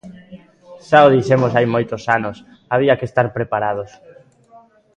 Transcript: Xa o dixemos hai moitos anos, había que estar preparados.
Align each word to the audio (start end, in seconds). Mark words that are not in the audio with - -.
Xa 0.87 0.99
o 1.07 1.13
dixemos 1.15 1.51
hai 1.57 1.65
moitos 1.75 2.03
anos, 2.17 2.37
había 2.73 2.97
que 2.99 3.07
estar 3.09 3.27
preparados. 3.37 3.91